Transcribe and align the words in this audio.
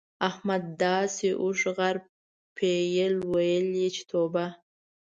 احمد 0.29 0.63
داسې 0.85 1.27
اوښ، 1.41 1.61
غر، 1.77 1.95
پيل؛ 2.57 3.13
ويل 3.31 3.67
چې 3.95 4.03
توبه! 4.09 4.45